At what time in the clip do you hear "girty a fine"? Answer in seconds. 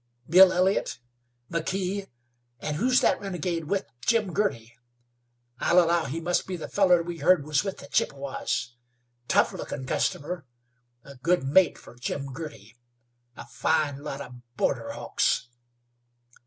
12.33-14.01